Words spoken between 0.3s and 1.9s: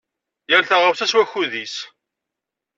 Yal taɣawsa s wakud-is.